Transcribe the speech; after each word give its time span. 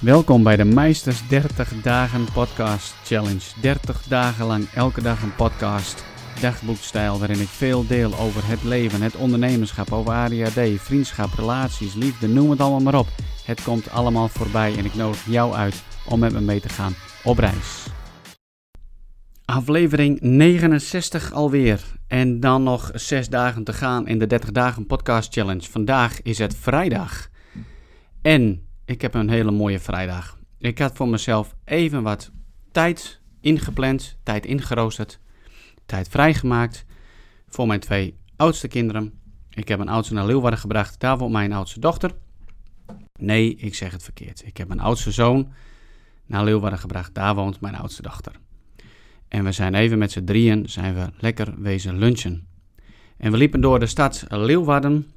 Welkom 0.00 0.42
bij 0.42 0.56
de 0.56 0.64
Meisters 0.64 1.28
30 1.28 1.82
Dagen 1.82 2.32
Podcast 2.32 2.94
Challenge. 3.04 3.60
30 3.60 4.02
dagen 4.02 4.46
lang, 4.46 4.68
elke 4.74 5.02
dag 5.02 5.22
een 5.22 5.34
podcast. 5.34 6.04
Dagboekstijl 6.40 7.18
waarin 7.18 7.40
ik 7.40 7.48
veel 7.48 7.86
deel 7.86 8.18
over 8.18 8.46
het 8.46 8.62
leven, 8.62 9.02
het 9.02 9.16
ondernemerschap, 9.16 9.92
over 9.92 10.12
ADHD, 10.12 10.60
vriendschap, 10.82 11.32
relaties, 11.32 11.94
liefde, 11.94 12.28
noem 12.28 12.50
het 12.50 12.60
allemaal 12.60 12.80
maar 12.80 12.98
op. 12.98 13.06
Het 13.44 13.62
komt 13.62 13.90
allemaal 13.90 14.28
voorbij 14.28 14.76
en 14.76 14.84
ik 14.84 14.94
nodig 14.94 15.24
jou 15.26 15.54
uit 15.54 15.82
om 16.08 16.18
met 16.18 16.32
me 16.32 16.40
mee 16.40 16.60
te 16.60 16.68
gaan 16.68 16.94
op 17.24 17.38
reis. 17.38 17.86
Aflevering 19.44 20.20
69 20.20 21.32
alweer. 21.32 21.84
En 22.06 22.40
dan 22.40 22.62
nog 22.62 22.90
6 22.94 23.28
dagen 23.28 23.64
te 23.64 23.72
gaan 23.72 24.06
in 24.06 24.18
de 24.18 24.26
30 24.26 24.50
dagen 24.50 24.86
podcast 24.86 25.32
challenge. 25.32 25.70
Vandaag 25.70 26.22
is 26.22 26.38
het 26.38 26.56
vrijdag. 26.56 27.28
En 28.22 28.68
ik 28.90 29.00
heb 29.00 29.14
een 29.14 29.28
hele 29.28 29.50
mooie 29.50 29.78
vrijdag. 29.78 30.38
Ik 30.58 30.78
had 30.78 30.96
voor 30.96 31.08
mezelf 31.08 31.54
even 31.64 32.02
wat 32.02 32.30
tijd 32.72 33.20
ingepland, 33.40 34.18
tijd 34.22 34.46
ingeroosterd, 34.46 35.20
tijd 35.86 36.08
vrijgemaakt 36.08 36.84
voor 37.48 37.66
mijn 37.66 37.80
twee 37.80 38.18
oudste 38.36 38.68
kinderen. 38.68 39.12
Ik 39.50 39.68
heb 39.68 39.78
mijn 39.78 39.90
oudste 39.90 40.14
naar 40.14 40.26
Leeuwarden 40.26 40.58
gebracht, 40.58 41.00
daar 41.00 41.18
woont 41.18 41.32
mijn 41.32 41.52
oudste 41.52 41.80
dochter. 41.80 42.10
Nee, 43.18 43.54
ik 43.54 43.74
zeg 43.74 43.92
het 43.92 44.02
verkeerd. 44.02 44.46
Ik 44.46 44.56
heb 44.56 44.68
mijn 44.68 44.80
oudste 44.80 45.10
zoon 45.10 45.52
naar 46.26 46.44
Leeuwarden 46.44 46.78
gebracht, 46.78 47.14
daar 47.14 47.34
woont 47.34 47.60
mijn 47.60 47.74
oudste 47.74 48.02
dochter. 48.02 48.32
En 49.28 49.44
we 49.44 49.52
zijn 49.52 49.74
even 49.74 49.98
met 49.98 50.12
z'n 50.12 50.24
drieën, 50.24 50.68
zijn 50.68 50.94
we 50.94 51.12
lekker 51.18 51.60
wezen 51.60 51.98
lunchen. 51.98 52.46
En 53.16 53.30
we 53.30 53.36
liepen 53.36 53.60
door 53.60 53.78
de 53.78 53.86
stad 53.86 54.24
Leeuwarden 54.28 55.10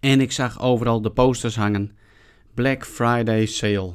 en 0.00 0.20
ik 0.20 0.32
zag 0.32 0.60
overal 0.60 1.00
de 1.00 1.10
posters 1.10 1.56
hangen 1.56 1.96
Black 2.56 2.84
Friday 2.84 3.46
Sale. 3.46 3.92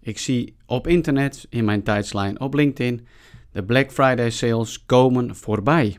Ik 0.00 0.18
zie 0.18 0.56
op 0.66 0.86
internet, 0.86 1.46
in 1.50 1.64
mijn 1.64 1.82
tijdslijn, 1.82 2.40
op 2.40 2.54
LinkedIn, 2.54 3.06
de 3.52 3.64
Black 3.64 3.92
Friday 3.92 4.30
sales 4.30 4.84
komen 4.84 5.36
voorbij. 5.36 5.98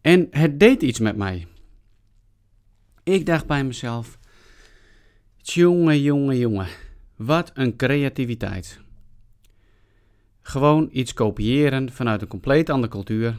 En 0.00 0.26
het 0.30 0.60
deed 0.60 0.82
iets 0.82 0.98
met 0.98 1.16
mij. 1.16 1.46
Ik 3.02 3.26
dacht 3.26 3.46
bij 3.46 3.64
mezelf: 3.64 4.18
jongen, 5.36 6.02
jongen, 6.02 6.38
jongen, 6.38 6.68
wat 7.16 7.50
een 7.54 7.76
creativiteit. 7.76 8.80
Gewoon 10.40 10.88
iets 10.92 11.12
kopiëren 11.14 11.92
vanuit 11.92 12.22
een 12.22 12.28
compleet 12.28 12.70
andere 12.70 12.92
cultuur 12.92 13.38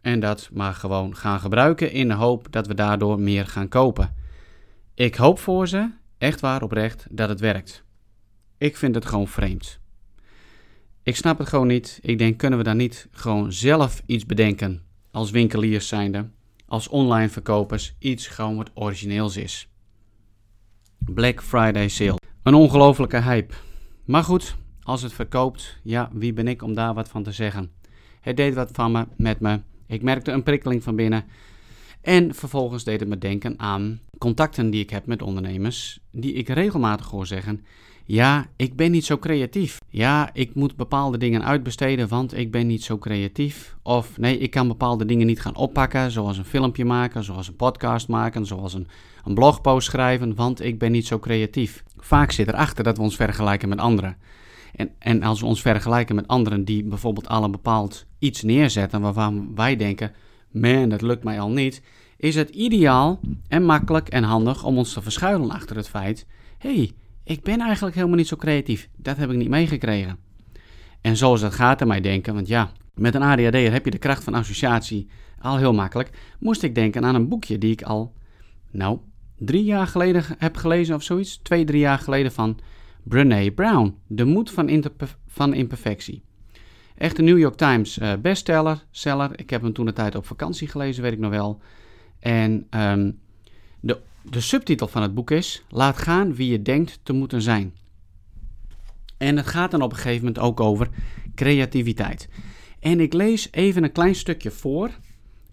en 0.00 0.20
dat 0.20 0.50
maar 0.52 0.74
gewoon 0.74 1.16
gaan 1.16 1.40
gebruiken 1.40 1.92
in 1.92 2.08
de 2.08 2.14
hoop 2.14 2.52
dat 2.52 2.66
we 2.66 2.74
daardoor 2.74 3.20
meer 3.20 3.46
gaan 3.46 3.68
kopen. 3.68 4.14
Ik 4.94 5.14
hoop 5.14 5.38
voor 5.38 5.68
ze 5.68 6.00
echt 6.22 6.40
waar 6.40 6.62
oprecht 6.62 7.06
dat 7.10 7.28
het 7.28 7.40
werkt. 7.40 7.84
Ik 8.58 8.76
vind 8.76 8.94
het 8.94 9.06
gewoon 9.06 9.28
vreemd. 9.28 9.78
Ik 11.02 11.16
snap 11.16 11.38
het 11.38 11.48
gewoon 11.48 11.66
niet. 11.66 11.98
Ik 12.02 12.18
denk, 12.18 12.38
kunnen 12.38 12.58
we 12.58 12.64
dan 12.64 12.76
niet 12.76 13.08
gewoon 13.10 13.52
zelf 13.52 14.02
iets 14.06 14.26
bedenken 14.26 14.82
als 15.10 15.30
winkeliers 15.30 15.88
zijnde, 15.88 16.30
als 16.66 16.88
online 16.88 17.28
verkopers, 17.28 17.94
iets 17.98 18.26
gewoon 18.26 18.56
wat 18.56 18.70
origineels 18.74 19.36
is. 19.36 19.68
Black 20.98 21.42
Friday 21.42 21.88
sale. 21.88 22.18
Een 22.42 22.54
ongelofelijke 22.54 23.22
hype. 23.22 23.54
Maar 24.04 24.24
goed, 24.24 24.56
als 24.82 25.02
het 25.02 25.12
verkoopt, 25.12 25.78
ja, 25.82 26.10
wie 26.12 26.32
ben 26.32 26.48
ik 26.48 26.62
om 26.62 26.74
daar 26.74 26.94
wat 26.94 27.08
van 27.08 27.22
te 27.22 27.32
zeggen? 27.32 27.70
Het 28.20 28.36
deed 28.36 28.54
wat 28.54 28.70
van 28.72 28.92
me, 28.92 29.06
met 29.16 29.40
me. 29.40 29.60
Ik 29.86 30.02
merkte 30.02 30.30
een 30.30 30.42
prikkeling 30.42 30.82
van 30.82 30.96
binnen. 30.96 31.24
En 32.00 32.34
vervolgens 32.34 32.84
deed 32.84 33.00
het 33.00 33.08
me 33.08 33.18
denken 33.18 33.58
aan 33.58 34.00
contacten 34.22 34.70
die 34.70 34.80
ik 34.80 34.90
heb 34.90 35.06
met 35.06 35.22
ondernemers, 35.22 35.98
die 36.10 36.32
ik 36.32 36.48
regelmatig 36.48 37.06
hoor 37.06 37.26
zeggen: 37.26 37.64
Ja, 38.04 38.46
ik 38.56 38.76
ben 38.76 38.90
niet 38.90 39.04
zo 39.04 39.18
creatief. 39.18 39.78
Ja, 39.88 40.30
ik 40.32 40.54
moet 40.54 40.76
bepaalde 40.76 41.18
dingen 41.18 41.44
uitbesteden, 41.44 42.08
want 42.08 42.36
ik 42.36 42.50
ben 42.50 42.66
niet 42.66 42.82
zo 42.84 42.98
creatief. 42.98 43.76
Of 43.82 44.18
nee, 44.18 44.38
ik 44.38 44.50
kan 44.50 44.68
bepaalde 44.68 45.04
dingen 45.04 45.26
niet 45.26 45.40
gaan 45.40 45.56
oppakken, 45.56 46.10
zoals 46.10 46.38
een 46.38 46.44
filmpje 46.44 46.84
maken, 46.84 47.24
zoals 47.24 47.48
een 47.48 47.56
podcast 47.56 48.08
maken, 48.08 48.46
zoals 48.46 48.74
een, 48.74 48.86
een 49.24 49.34
blogpost 49.34 49.86
schrijven, 49.86 50.34
want 50.34 50.64
ik 50.64 50.78
ben 50.78 50.92
niet 50.92 51.06
zo 51.06 51.18
creatief. 51.18 51.84
Vaak 51.96 52.30
zit 52.30 52.48
erachter 52.48 52.84
dat 52.84 52.96
we 52.96 53.02
ons 53.02 53.16
vergelijken 53.16 53.68
met 53.68 53.78
anderen. 53.78 54.16
En, 54.74 54.90
en 54.98 55.22
als 55.22 55.40
we 55.40 55.46
ons 55.46 55.62
vergelijken 55.62 56.14
met 56.14 56.28
anderen 56.28 56.64
die 56.64 56.84
bijvoorbeeld 56.84 57.28
al 57.28 57.44
een 57.44 57.50
bepaald 57.50 58.06
iets 58.18 58.42
neerzetten 58.42 59.00
waarvan 59.00 59.54
wij 59.54 59.76
denken 59.76 60.12
man, 60.52 60.88
dat 60.88 61.02
lukt 61.02 61.24
mij 61.24 61.40
al 61.40 61.50
niet, 61.50 61.82
is 62.22 62.34
het 62.34 62.50
ideaal 62.50 63.20
en 63.48 63.64
makkelijk 63.64 64.08
en 64.08 64.22
handig 64.22 64.64
om 64.64 64.78
ons 64.78 64.92
te 64.92 65.02
verschuilen 65.02 65.50
achter 65.50 65.76
het 65.76 65.88
feit: 65.88 66.26
hé, 66.58 66.74
hey, 66.74 66.92
ik 67.24 67.42
ben 67.42 67.60
eigenlijk 67.60 67.94
helemaal 67.94 68.16
niet 68.16 68.26
zo 68.26 68.36
creatief. 68.36 68.88
Dat 68.96 69.16
heb 69.16 69.30
ik 69.30 69.36
niet 69.36 69.48
meegekregen. 69.48 70.18
En 71.00 71.16
zoals 71.16 71.40
dat 71.40 71.54
gaat 71.54 71.80
in 71.80 71.86
mij 71.86 72.00
denken, 72.00 72.34
want 72.34 72.48
ja, 72.48 72.72
met 72.94 73.14
een 73.14 73.22
ADHD 73.22 73.54
heb 73.54 73.84
je 73.84 73.90
de 73.90 73.98
kracht 73.98 74.24
van 74.24 74.34
associatie 74.34 75.08
al 75.38 75.56
heel 75.56 75.72
makkelijk, 75.72 76.10
moest 76.38 76.62
ik 76.62 76.74
denken 76.74 77.04
aan 77.04 77.14
een 77.14 77.28
boekje 77.28 77.58
die 77.58 77.72
ik 77.72 77.82
al, 77.82 78.14
nou, 78.70 78.98
drie 79.38 79.64
jaar 79.64 79.86
geleden 79.86 80.24
heb 80.38 80.56
gelezen 80.56 80.94
of 80.94 81.02
zoiets. 81.02 81.36
Twee, 81.36 81.64
drie 81.64 81.80
jaar 81.80 81.98
geleden 81.98 82.32
van 82.32 82.58
Brené 83.02 83.50
Brown. 83.50 83.96
De 84.06 84.24
moed 84.24 84.50
van, 85.26 85.54
imperfectie. 85.54 86.22
Echt 86.96 87.18
een 87.18 87.24
New 87.24 87.38
York 87.38 87.54
Times 87.54 87.98
uh, 87.98 88.12
bestseller. 88.22 88.84
Seller. 88.90 89.30
Ik 89.38 89.50
heb 89.50 89.62
hem 89.62 89.72
toen 89.72 89.86
de 89.86 89.92
tijd 89.92 90.14
op 90.14 90.26
vakantie 90.26 90.68
gelezen, 90.68 91.02
weet 91.02 91.12
ik 91.12 91.18
nog 91.18 91.30
wel. 91.30 91.60
En 92.22 92.66
ehm, 92.70 93.10
de, 93.80 94.00
de 94.22 94.40
subtitel 94.40 94.88
van 94.88 95.02
het 95.02 95.14
boek 95.14 95.30
is: 95.30 95.62
Laat 95.68 95.98
gaan 95.98 96.34
wie 96.34 96.50
je 96.50 96.62
denkt 96.62 97.00
te 97.02 97.12
moeten 97.12 97.42
zijn. 97.42 97.74
En 99.18 99.36
het 99.36 99.46
gaat 99.46 99.70
dan 99.70 99.82
op 99.82 99.90
een 99.90 99.96
gegeven 99.96 100.24
moment 100.24 100.38
ook 100.38 100.60
over 100.60 100.88
creativiteit. 101.34 102.28
En 102.80 103.00
ik 103.00 103.12
lees 103.12 103.48
even 103.50 103.84
een 103.84 103.92
klein 103.92 104.14
stukje 104.14 104.50
voor 104.50 104.90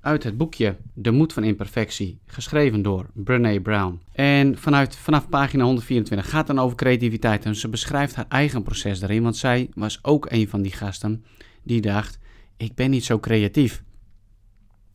uit 0.02 0.24
het 0.24 0.38
boekje 0.38 0.76
De 0.94 1.12
Moed 1.12 1.34
van 1.34 1.44
Imperfectie, 1.44 2.20
geschreven 2.26 2.82
door 2.82 3.10
Brené 3.14 3.60
Brown. 3.60 4.02
En 4.12 4.58
vanuit, 4.58 4.96
vanaf 4.96 5.30
pagina 5.30 5.64
124 5.64 6.30
gaat 6.30 6.48
het 6.48 6.56
dan 6.56 6.66
over 6.66 6.78
creativiteit. 6.78 7.46
En 7.46 7.56
ze 7.56 7.70
beschrijft 7.70 8.16
haar 8.16 8.26
eigen 8.30 8.64
proces 8.64 9.00
daarin, 9.00 9.24
want 9.24 9.38
zij 9.38 9.70
was 9.74 10.00
ook 10.02 10.32
een 10.32 10.50
van 10.50 10.62
die 10.62 10.72
gasten 10.72 11.24
die 11.64 11.82
dacht: 11.82 12.20
Ik 12.58 12.76
ben 12.76 12.90
niet 12.90 13.06
zo 13.06 13.20
creatief. 13.20 13.84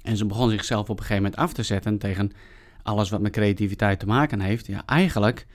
En 0.04 0.16
ze 0.16 0.26
begon 0.26 0.50
zichzelf 0.50 0.90
op 0.90 0.98
een 0.98 1.04
gegeven 1.04 1.22
moment 1.22 1.40
af 1.40 1.52
te 1.52 1.62
zetten 1.62 1.98
tegen 1.98 2.32
alles 2.82 3.10
wat 3.10 3.20
met 3.20 3.32
creativiteit 3.32 3.98
te 3.98 4.06
maken 4.06 4.40
heeft. 4.40 4.66
Ja, 4.66 4.82
eigenlijk 4.86 5.46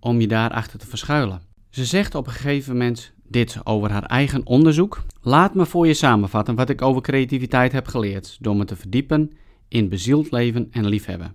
om 0.00 0.20
je 0.20 0.28
daarachter 0.28 0.78
te 0.78 0.86
verschuilen. 0.86 1.42
Ze 1.70 1.84
zegt 1.84 2.14
op 2.14 2.26
een 2.26 2.32
gegeven 2.32 2.72
moment 2.72 3.12
dit 3.28 3.56
over 3.64 3.90
haar 3.90 4.04
eigen 4.04 4.46
onderzoek. 4.46 5.02
Laat 5.20 5.54
me 5.54 5.66
voor 5.66 5.86
je 5.86 5.94
samenvatten 5.94 6.54
wat 6.54 6.68
ik 6.68 6.82
over 6.82 7.02
creativiteit 7.02 7.72
heb 7.72 7.86
geleerd 7.86 8.36
door 8.40 8.56
me 8.56 8.64
te 8.64 8.76
verdiepen 8.76 9.30
in 9.68 9.88
bezield 9.88 10.30
leven 10.30 10.68
en 10.70 10.86
liefhebben. 10.86 11.34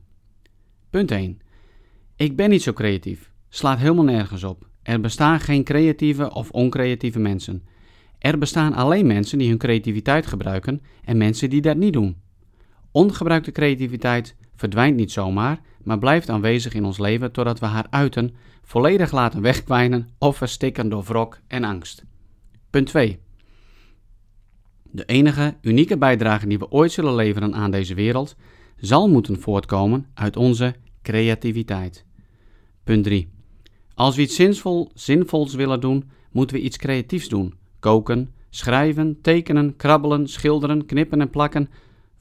Punt 0.89 1.11
1. 1.11 1.39
Ik 2.15 2.35
ben 2.35 2.49
niet 2.49 2.63
zo 2.63 2.73
creatief. 2.73 3.31
Slaat 3.49 3.79
helemaal 3.79 4.03
nergens 4.03 4.43
op. 4.43 4.67
Er 4.83 5.01
bestaan 5.01 5.39
geen 5.39 5.63
creatieve 5.63 6.33
of 6.33 6.51
oncreatieve 6.51 7.19
mensen. 7.19 7.63
Er 8.19 8.37
bestaan 8.37 8.73
alleen 8.73 9.07
mensen 9.07 9.37
die 9.37 9.49
hun 9.49 9.57
creativiteit 9.57 10.27
gebruiken 10.27 10.81
en 11.03 11.17
mensen 11.17 11.49
die 11.49 11.61
dat 11.61 11.77
niet 11.77 11.93
doen. 11.93 12.25
Ongebruikte 12.91 13.51
creativiteit 13.51 14.35
verdwijnt 14.55 14.95
niet 14.95 15.11
zomaar, 15.11 15.59
maar 15.83 15.99
blijft 15.99 16.29
aanwezig 16.29 16.73
in 16.73 16.85
ons 16.85 16.97
leven 16.97 17.31
totdat 17.31 17.59
we 17.59 17.65
haar 17.65 17.87
uiten, 17.89 18.35
volledig 18.61 19.11
laten 19.11 19.41
wegkwijnen 19.41 20.09
of 20.17 20.37
verstikken 20.37 20.89
door 20.89 21.03
wrok 21.03 21.39
en 21.47 21.63
angst. 21.63 22.03
Punt 22.69 22.87
2. 22.87 23.19
De 24.91 25.05
enige 25.05 25.55
unieke 25.61 25.97
bijdrage 25.97 26.47
die 26.47 26.59
we 26.59 26.71
ooit 26.71 26.91
zullen 26.91 27.15
leveren 27.15 27.55
aan 27.55 27.71
deze 27.71 27.93
wereld 27.93 28.35
zal 28.77 29.09
moeten 29.09 29.39
voortkomen 29.39 30.05
uit 30.13 30.37
onze 30.37 30.75
creativiteit. 31.01 32.05
Punt 32.83 33.03
3. 33.03 33.29
Als 33.93 34.15
we 34.15 34.21
iets 34.21 34.35
zinvol, 34.35 34.91
zinvols 34.93 35.53
willen 35.53 35.79
doen, 35.79 36.09
moeten 36.31 36.55
we 36.55 36.61
iets 36.61 36.77
creatiefs 36.77 37.29
doen. 37.29 37.53
Koken, 37.79 38.33
schrijven, 38.49 39.21
tekenen, 39.21 39.75
krabbelen, 39.75 40.27
schilderen, 40.27 40.85
knippen 40.85 41.21
en 41.21 41.29
plakken, 41.29 41.69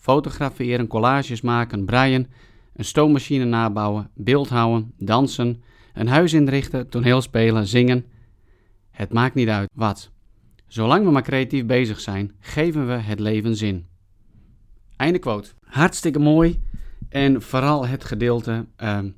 fotograferen, 0.07 0.87
collages 0.87 1.41
maken, 1.41 1.85
breien, 1.85 2.27
een 2.75 2.85
stoommachine 2.85 3.45
nabouwen, 3.45 4.11
beeldhouden, 4.15 4.93
dansen, 4.99 5.63
een 5.95 6.09
huis 6.09 6.33
inrichten, 6.33 6.89
toneel 6.89 7.21
spelen, 7.21 7.67
zingen. 7.67 8.05
Het 8.91 9.13
maakt 9.13 9.35
niet 9.35 9.49
uit 9.49 9.71
wat. 9.75 10.11
Zolang 10.67 11.05
we 11.05 11.11
maar 11.11 11.23
creatief 11.23 11.67
bezig 11.67 12.01
zijn, 12.01 12.33
geven 12.41 12.87
we 12.87 12.93
het 12.93 13.21
leven 13.21 13.57
zin. 13.57 13.87
Einde 14.97 15.19
quote. 15.19 15.49
Hartstikke 15.65 16.19
mooi. 16.19 16.61
En 17.09 17.43
vooral 17.43 17.87
het 17.87 18.05
gedeelte. 18.05 18.67
Ehm, 18.77 19.09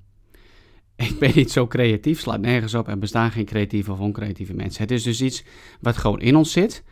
ik 1.08 1.18
ben 1.18 1.32
niet 1.34 1.52
zo 1.52 1.66
creatief, 1.66 2.20
slaat 2.20 2.40
nergens 2.40 2.74
op. 2.74 2.88
Er 2.88 2.98
bestaan 2.98 3.30
geen 3.30 3.44
creatieve 3.44 3.92
of 3.92 4.00
oncreatieve 4.00 4.54
mensen. 4.54 4.82
Het 4.82 4.90
is 4.90 5.02
dus 5.02 5.20
iets 5.20 5.44
wat 5.80 5.96
gewoon 5.96 6.20
in 6.20 6.36
ons 6.36 6.52
zit 6.52 6.84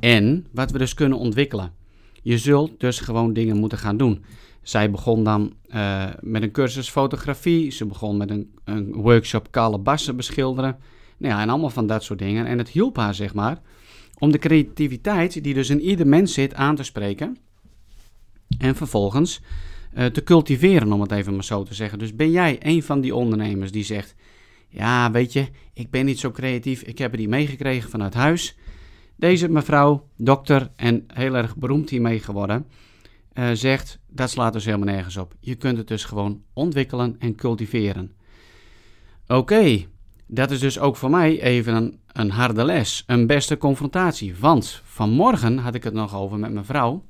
en 0.00 0.46
wat 0.52 0.70
we 0.70 0.78
dus 0.78 0.94
kunnen 0.94 1.18
ontwikkelen. 1.18 1.82
Je 2.24 2.38
zult 2.38 2.80
dus 2.80 2.98
gewoon 2.98 3.32
dingen 3.32 3.56
moeten 3.56 3.78
gaan 3.78 3.96
doen. 3.96 4.24
Zij 4.62 4.90
begon 4.90 5.24
dan 5.24 5.52
uh, 5.68 6.06
met 6.20 6.42
een 6.42 6.50
cursus 6.50 6.88
fotografie. 6.88 7.70
Ze 7.70 7.86
begon 7.86 8.16
met 8.16 8.30
een, 8.30 8.54
een 8.64 8.92
workshop 8.92 9.50
kalebassen 9.50 10.16
beschilderen. 10.16 10.76
Nou 11.18 11.34
ja, 11.34 11.40
en 11.40 11.48
allemaal 11.48 11.70
van 11.70 11.86
dat 11.86 12.02
soort 12.02 12.18
dingen. 12.18 12.46
En 12.46 12.58
het 12.58 12.68
hielp 12.68 12.96
haar, 12.96 13.14
zeg 13.14 13.34
maar, 13.34 13.60
om 14.18 14.32
de 14.32 14.38
creativiteit 14.38 15.42
die 15.42 15.54
dus 15.54 15.70
in 15.70 15.80
ieder 15.80 16.06
mens 16.06 16.32
zit 16.32 16.54
aan 16.54 16.76
te 16.76 16.82
spreken. 16.82 17.36
En 18.58 18.74
vervolgens 18.74 19.40
uh, 19.94 20.06
te 20.06 20.22
cultiveren, 20.22 20.92
om 20.92 21.00
het 21.00 21.12
even 21.12 21.34
maar 21.34 21.44
zo 21.44 21.62
te 21.62 21.74
zeggen. 21.74 21.98
Dus 21.98 22.14
ben 22.14 22.30
jij 22.30 22.56
een 22.60 22.82
van 22.82 23.00
die 23.00 23.14
ondernemers 23.14 23.72
die 23.72 23.84
zegt: 23.84 24.14
Ja, 24.68 25.10
weet 25.10 25.32
je, 25.32 25.46
ik 25.74 25.90
ben 25.90 26.04
niet 26.04 26.18
zo 26.18 26.30
creatief. 26.30 26.82
Ik 26.82 26.98
heb 26.98 27.10
het 27.10 27.20
hier 27.20 27.28
meegekregen 27.28 27.90
vanuit 27.90 28.14
huis. 28.14 28.56
Deze 29.16 29.48
mevrouw, 29.48 30.08
dokter 30.16 30.70
en 30.76 31.04
heel 31.06 31.34
erg 31.36 31.56
beroemd 31.56 31.90
hiermee 31.90 32.20
geworden, 32.20 32.66
uh, 33.34 33.50
zegt: 33.52 33.98
Dat 34.08 34.30
slaat 34.30 34.52
dus 34.52 34.64
helemaal 34.64 34.94
nergens 34.94 35.16
op. 35.16 35.34
Je 35.40 35.54
kunt 35.54 35.78
het 35.78 35.88
dus 35.88 36.04
gewoon 36.04 36.42
ontwikkelen 36.52 37.16
en 37.18 37.34
cultiveren. 37.34 38.12
Oké, 39.26 39.86
dat 40.26 40.50
is 40.50 40.60
dus 40.60 40.78
ook 40.78 40.96
voor 40.96 41.10
mij 41.10 41.42
even 41.42 41.74
een, 41.74 41.98
een 42.12 42.30
harde 42.30 42.64
les, 42.64 43.04
een 43.06 43.26
beste 43.26 43.56
confrontatie. 43.56 44.34
Want 44.36 44.82
vanmorgen 44.84 45.58
had 45.58 45.74
ik 45.74 45.84
het 45.84 45.94
nog 45.94 46.14
over 46.14 46.38
met 46.38 46.52
mijn 46.52 46.64
vrouw. 46.64 47.04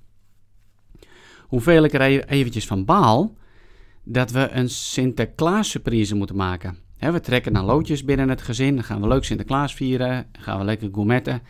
Hoeveel 1.41 1.85
ik 1.85 1.93
er 1.93 2.01
e-, 2.01 2.19
eventjes 2.19 2.67
van 2.67 2.85
baal 2.85 3.37
dat 4.05 4.31
we 4.31 4.49
een 4.51 4.71
Sinterklaas 4.71 5.71
surprise 5.71 6.15
moeten 6.15 6.37
maken. 6.37 6.79
we 6.99 7.21
trekken 7.21 7.53
naar 7.53 7.65
loodjes 7.65 8.05
binnen 8.05 8.29
het 8.29 8.43
gezin, 8.43 8.75
dan 8.75 8.85
gaan 8.85 9.01
we 9.01 9.09
leuk 9.09 9.25
Sinterklaas 9.25 9.75
vieren, 9.75 10.27
gaan 10.33 10.59
we 10.59 10.65
lekker 10.65 10.89
gourmetten. 10.93 11.43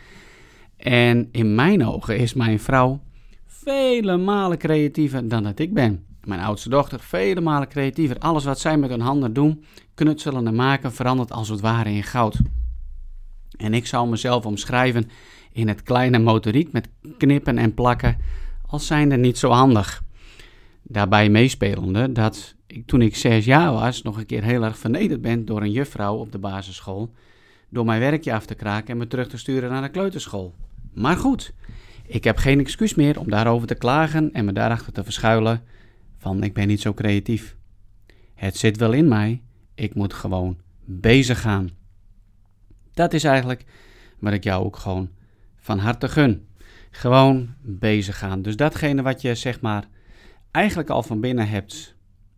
En 0.77 1.29
in 1.31 1.55
mijn 1.55 1.85
ogen 1.85 2.17
is 2.17 2.33
mijn 2.33 2.59
vrouw 2.59 3.01
vele 3.45 4.17
malen 4.17 4.57
creatiever 4.57 5.27
dan 5.27 5.43
dat 5.43 5.59
ik 5.59 5.73
ben. 5.73 6.05
Mijn 6.23 6.39
oudste 6.39 6.69
dochter 6.69 6.99
vele 6.99 7.41
malen 7.41 7.67
creatiever. 7.67 8.17
Alles 8.17 8.43
wat 8.43 8.59
zij 8.59 8.77
met 8.77 8.89
hun 8.89 9.01
handen 9.01 9.33
doen, 9.33 9.65
knutselen 9.93 10.47
en 10.47 10.55
maken, 10.55 10.93
verandert 10.93 11.31
als 11.31 11.49
het 11.49 11.59
ware 11.59 11.89
in 11.89 12.03
goud. 12.03 12.37
En 13.57 13.73
ik 13.73 13.85
zou 13.85 14.09
mezelf 14.09 14.45
omschrijven 14.45 15.09
in 15.51 15.67
het 15.67 15.83
kleine 15.83 16.19
motoriek 16.19 16.71
met 16.71 16.89
knippen 17.17 17.57
en 17.57 17.73
plakken, 17.73 18.17
als 18.67 18.87
zijnde 18.87 19.17
niet 19.17 19.37
zo 19.37 19.49
handig. 19.49 20.03
Daarbij 20.83 21.29
meespelende 21.29 22.11
dat 22.11 22.55
ik 22.67 22.85
toen 22.85 23.01
ik 23.01 23.15
zes 23.15 23.45
jaar 23.45 23.71
was 23.71 24.01
nog 24.01 24.17
een 24.17 24.25
keer 24.25 24.43
heel 24.43 24.63
erg 24.63 24.77
vernederd 24.77 25.21
ben 25.21 25.45
door 25.45 25.61
een 25.61 25.71
juffrouw 25.71 26.15
op 26.15 26.31
de 26.31 26.37
basisschool, 26.37 27.13
door 27.75 27.85
mijn 27.85 27.99
werkje 27.99 28.33
af 28.33 28.45
te 28.45 28.55
kraken 28.55 28.87
en 28.87 28.97
me 28.97 29.07
terug 29.07 29.27
te 29.27 29.37
sturen 29.37 29.69
naar 29.69 29.81
de 29.81 29.89
kleuterschool. 29.89 30.55
Maar 30.93 31.17
goed, 31.17 31.53
ik 32.05 32.23
heb 32.23 32.37
geen 32.37 32.59
excuus 32.59 32.95
meer 32.95 33.19
om 33.19 33.29
daarover 33.29 33.67
te 33.67 33.75
klagen 33.75 34.31
en 34.33 34.45
me 34.45 34.53
daarachter 34.53 34.93
te 34.93 35.03
verschuilen 35.03 35.63
van 36.17 36.43
ik 36.43 36.53
ben 36.53 36.67
niet 36.67 36.81
zo 36.81 36.93
creatief. 36.93 37.55
Het 38.33 38.57
zit 38.57 38.77
wel 38.77 38.91
in 38.91 39.07
mij, 39.07 39.41
ik 39.73 39.95
moet 39.95 40.13
gewoon 40.13 40.57
bezig 40.85 41.41
gaan. 41.41 41.69
Dat 42.93 43.13
is 43.13 43.23
eigenlijk 43.23 43.65
wat 44.19 44.33
ik 44.33 44.43
jou 44.43 44.65
ook 44.65 44.77
gewoon 44.77 45.09
van 45.55 45.79
harte 45.79 46.07
gun. 46.07 46.47
Gewoon 46.91 47.53
bezig 47.61 48.17
gaan. 48.17 48.41
Dus 48.41 48.55
datgene 48.55 49.01
wat 49.01 49.21
je 49.21 49.35
zeg 49.35 49.61
maar 49.61 49.87
eigenlijk 50.51 50.89
al 50.89 51.03
van 51.03 51.19
binnen 51.19 51.49
hebt, 51.49 51.95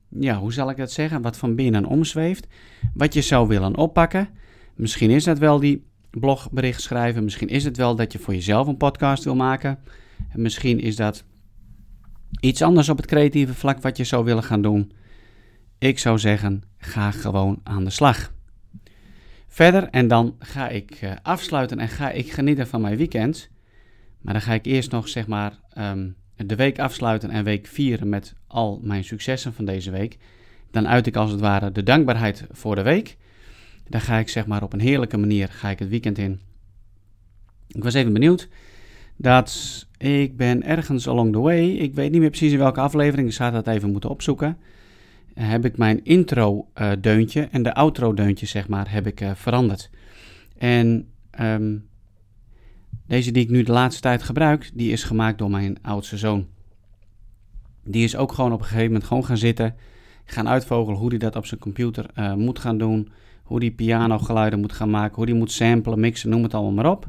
ja, 0.10 0.38
hoe 0.38 0.54
zal 0.54 0.70
ik 0.70 0.78
dat 0.78 0.92
zeggen? 0.92 1.22
Wat 1.22 1.38
van 1.38 1.56
binnen 1.56 1.86
omzweeft, 1.86 2.48
wat 2.94 3.14
je 3.14 3.22
zou 3.22 3.48
willen 3.48 3.76
oppakken. 3.76 4.30
Misschien 4.78 5.10
is 5.10 5.24
dat 5.24 5.38
wel 5.38 5.60
die 5.60 5.86
blogbericht 6.10 6.82
schrijven. 6.82 7.24
Misschien 7.24 7.48
is 7.48 7.64
het 7.64 7.78
wel 7.78 7.96
dat 7.96 8.12
je 8.12 8.20
voor 8.20 8.34
jezelf 8.34 8.68
een 8.68 8.78
podcast 8.78 9.24
wil 9.24 9.36
maken. 9.36 9.80
En 10.30 10.42
misschien 10.42 10.80
is 10.80 10.96
dat 10.96 11.24
iets 12.40 12.62
anders 12.62 12.90
op 12.90 12.98
het 12.98 13.06
creatieve 13.06 13.54
vlak 13.54 13.82
wat 13.82 13.98
je 13.98 14.04
zou 14.04 14.26
willen 14.26 14.44
gaan 14.44 14.62
doen. 14.62 14.92
Ik 15.78 16.00
zou 16.00 16.20
zeggen, 16.20 16.64
ga 16.78 17.12
gewoon 17.12 17.60
aan 17.64 17.84
de 17.84 17.90
slag. 17.90 18.34
Verder, 19.48 19.88
en 19.90 20.08
dan 20.08 20.36
ga 20.40 20.70
ik 20.70 21.02
uh, 21.02 21.12
afsluiten 21.22 21.80
en 21.80 21.88
ga 21.88 22.12
ik 22.12 22.32
genieten 22.32 22.68
van 22.68 22.82
mijn 22.82 22.98
weekend. 22.98 23.50
Maar 24.22 24.34
dan 24.34 24.42
ga 24.42 24.54
ik 24.54 24.66
eerst 24.66 24.92
nog, 24.92 25.08
zeg 25.08 25.28
maar, 25.28 25.60
um, 25.78 26.16
de 26.36 26.56
week 26.56 26.80
afsluiten 26.80 27.30
en 27.30 27.44
week 27.44 27.68
vieren 27.68 28.10
met 28.10 28.36
al 28.48 28.80
mijn 28.84 29.04
successen 29.04 29.54
van 29.54 29.66
deze 29.66 29.92
week. 29.92 30.18
Dan 30.72 30.88
uit 30.88 31.08
ik 31.08 31.16
als 31.16 31.32
het 31.32 31.40
ware 31.40 31.72
de 31.72 31.84
dankbaarheid 31.84 32.48
voor 32.52 32.76
de 32.76 32.82
week. 32.82 33.18
Dan 33.90 34.02
ga 34.02 34.18
ik, 34.18 34.30
zeg 34.30 34.48
maar, 34.48 34.64
op 34.64 34.74
een 34.74 34.80
heerlijke 34.80 35.18
manier 35.18 35.48
ga 35.52 35.70
ik 35.70 35.80
het 35.80 35.90
weekend 35.90 36.18
in. 36.18 36.40
Ik 37.68 37.84
was 37.84 37.94
even 37.94 38.14
benieuwd 38.14 38.50
dat 39.16 39.86
ik 39.98 40.38
ben 40.38 40.64
ergens 40.64 41.08
along 41.08 41.32
the 41.32 41.40
way, 41.40 41.70
ik 41.70 41.96
weet 41.96 42.12
niet 42.12 42.22
meer 42.22 42.30
precies 42.30 42.52
in 42.52 42.58
welke 42.58 42.80
aflevering, 42.80 43.28
ik 43.28 43.34
zou 43.34 43.52
dat 43.52 43.68
even 43.68 43.92
moeten 43.92 44.10
opzoeken 44.10 44.58
heb 45.40 45.66
ik 45.66 45.78
mijn 45.78 46.04
intro-deuntje 46.04 47.48
en 47.52 47.64
de 47.64 47.74
outro-deuntje, 47.74 48.46
zeg 48.46 48.68
maar, 48.68 48.92
heb 48.92 49.08
ik 49.08 49.22
uh, 49.22 49.32
veranderd. 49.34 49.90
En 50.58 51.08
um, 51.40 51.88
deze 53.08 53.32
die 53.32 53.44
ik 53.44 53.50
nu 53.50 53.64
de 53.64 53.72
laatste 53.72 54.02
tijd 54.02 54.24
gebruik, 54.24 54.72
die 54.74 54.92
is 54.92 55.04
gemaakt 55.04 55.38
door 55.38 55.50
mijn 55.50 55.78
oudste 55.82 56.18
zoon. 56.18 56.48
Die 57.84 58.04
is 58.04 58.16
ook 58.16 58.32
gewoon 58.32 58.54
op 58.54 58.60
een 58.60 58.66
gegeven 58.66 58.86
moment 58.86 59.04
gewoon 59.04 59.26
gaan 59.26 59.38
zitten, 59.38 59.76
gaan 60.26 60.48
uitvogelen 60.48 61.00
hoe 61.00 61.10
hij 61.10 61.18
dat 61.18 61.36
op 61.36 61.46
zijn 61.46 61.60
computer 61.60 62.06
uh, 62.16 62.34
moet 62.34 62.60
gaan 62.60 62.78
doen, 62.78 63.10
hoe 63.48 63.60
hij 63.60 63.72
pianogeluiden 63.72 64.60
moet 64.60 64.74
gaan 64.74 64.90
maken, 64.90 65.16
hoe 65.16 65.26
hij 65.26 65.34
moet 65.34 65.52
samplen, 65.52 66.00
mixen, 66.00 66.30
noem 66.30 66.44
het 66.44 66.54
allemaal 66.54 66.74
maar 66.74 66.92
op. 66.92 67.08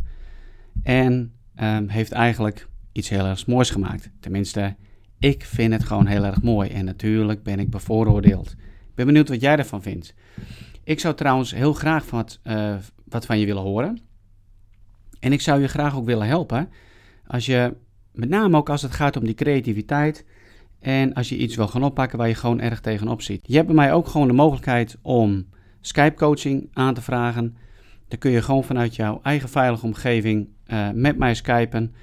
En 0.83 1.33
um, 1.61 1.89
heeft 1.89 2.13
eigenlijk 2.13 2.69
iets 2.93 3.09
heel 3.09 3.25
erg 3.25 3.47
moois 3.47 3.71
gemaakt. 3.71 4.11
Tenminste, 4.21 4.77
ik 5.19 5.45
vind 5.45 5.73
het 5.73 5.85
gewoon 5.85 6.07
heel 6.07 6.25
erg 6.25 6.43
mooi 6.43 6.71
en 6.71 6.85
natuurlijk 6.85 7.43
ben 7.43 7.59
ik 7.59 7.71
bevooroordeeld. 7.71 8.51
Ik 8.89 8.95
ben 8.95 9.07
benieuwd 9.07 9.29
wat 9.29 9.41
jij 9.41 9.57
ervan 9.57 9.83
vindt. 9.83 10.15
Ik 10.85 11.01
zou 11.01 11.15
trouwens 11.15 11.55
heel 11.55 11.73
graag 11.73 12.11
wat, 12.11 12.41
uh, 12.45 12.77
wat 13.05 13.27
van 13.27 13.39
je 13.39 13.47
willen 13.47 13.63
horen. 13.63 14.01
En 15.21 15.33
ik 15.33 15.41
zou 15.41 15.61
je 15.61 15.69
graag 15.69 15.97
ook 15.97 16.05
willen 16.05 16.27
helpen. 16.27 16.69
Als 17.27 17.47
je, 17.47 17.77
met 18.13 18.29
name 18.29 18.57
ook 18.57 18.69
als 18.69 18.83
het 18.83 18.93
gaat 18.93 19.17
om 19.17 19.25
die 19.25 19.35
creativiteit. 19.35 20.25
En 20.81 21.15
als 21.15 21.29
je 21.29 21.37
iets 21.37 21.57
wil 21.57 21.69
gaan 21.69 21.85
oppakken 21.85 22.19
waar 22.19 22.29
je 22.29 22.35
gewoon 22.35 22.61
erg 22.61 22.81
tegenop 22.81 23.23
ziet. 23.23 23.41
Je 23.43 23.55
hebt 23.55 23.67
bij 23.67 23.77
mij 23.77 23.93
ook 23.93 24.07
gewoon 24.07 24.27
de 24.27 24.33
mogelijkheid 24.33 24.97
om 25.03 25.47
Skype 25.89 26.15
coaching 26.15 26.69
aan 26.73 26.95
te 26.95 27.03
vragen. 27.03 27.57
Dan 28.09 28.19
kun 28.19 28.31
je 28.31 28.43
gewoon 28.43 28.65
vanuit 28.65 28.97
jouw 28.97 29.21
eigen 29.23 29.49
veilige 29.49 29.87
omgeving 29.87 30.49
uh, 30.67 30.91
met 30.95 31.19
mij 31.19 31.35
skypen. 31.35 31.95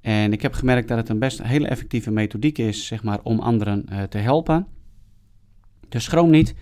En 0.00 0.32
ik 0.32 0.42
heb 0.42 0.52
gemerkt 0.52 0.88
dat 0.88 0.96
het 0.96 1.08
een 1.08 1.18
best 1.18 1.42
hele 1.42 1.68
effectieve 1.68 2.10
methodiek 2.10 2.58
is, 2.58 2.86
zeg 2.86 3.02
maar, 3.02 3.18
om 3.22 3.38
anderen 3.38 3.86
uh, 3.92 4.02
te 4.02 4.18
helpen. 4.18 4.66
Dus 5.88 6.04
schroom 6.04 6.30
niet. 6.30 6.54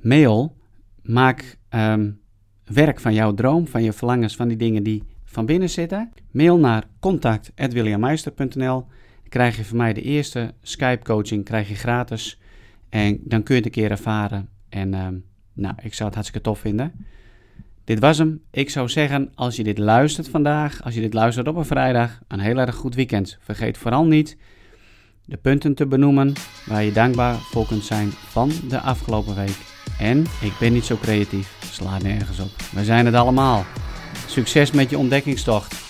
Mail. 0.00 0.56
Maak 1.02 1.58
um, 1.70 2.20
werk 2.64 3.00
van 3.00 3.14
jouw 3.14 3.34
droom, 3.34 3.66
van 3.66 3.82
je 3.82 3.92
verlangens, 3.92 4.36
van 4.36 4.48
die 4.48 4.56
dingen 4.56 4.82
die 4.82 5.02
van 5.24 5.46
binnen 5.46 5.70
zitten. 5.70 6.12
Mail 6.30 6.58
naar 6.58 6.84
contact.williammeister.nl. 7.00 8.86
krijg 9.28 9.56
je 9.56 9.64
van 9.64 9.76
mij 9.76 9.92
de 9.92 10.02
eerste 10.02 10.54
Skype 10.62 11.04
coaching, 11.04 11.44
krijg 11.44 11.68
je 11.68 11.74
gratis. 11.74 12.40
En 12.88 13.18
dan 13.22 13.42
kun 13.42 13.54
je 13.54 13.60
het 13.60 13.76
een 13.76 13.82
keer 13.82 13.90
ervaren. 13.90 14.48
En 14.68 14.94
um, 14.94 15.24
nou, 15.58 15.74
ik 15.82 15.94
zou 15.94 16.04
het 16.04 16.14
hartstikke 16.14 16.48
tof 16.48 16.58
vinden. 16.58 16.92
Dit 17.84 17.98
was 17.98 18.18
hem. 18.18 18.40
Ik 18.50 18.70
zou 18.70 18.88
zeggen, 18.88 19.32
als 19.34 19.56
je 19.56 19.64
dit 19.64 19.78
luistert 19.78 20.28
vandaag, 20.28 20.82
als 20.82 20.94
je 20.94 21.00
dit 21.00 21.14
luistert 21.14 21.48
op 21.48 21.56
een 21.56 21.64
vrijdag, 21.64 22.18
een 22.28 22.40
heel 22.40 22.58
erg 22.58 22.74
goed 22.74 22.94
weekend. 22.94 23.38
Vergeet 23.40 23.78
vooral 23.78 24.04
niet 24.04 24.36
de 25.24 25.36
punten 25.36 25.74
te 25.74 25.86
benoemen 25.86 26.32
waar 26.66 26.82
je 26.82 26.92
dankbaar 26.92 27.34
voor 27.34 27.66
kunt 27.66 27.84
zijn 27.84 28.10
van 28.10 28.50
de 28.68 28.80
afgelopen 28.80 29.34
week. 29.34 29.56
En 29.98 30.18
ik 30.20 30.52
ben 30.60 30.72
niet 30.72 30.84
zo 30.84 30.96
creatief, 30.96 31.56
sla 31.72 31.98
nergens 31.98 32.40
op. 32.40 32.50
We 32.72 32.84
zijn 32.84 33.06
het 33.06 33.14
allemaal. 33.14 33.64
Succes 34.26 34.70
met 34.70 34.90
je 34.90 34.98
ontdekkingstocht. 34.98 35.87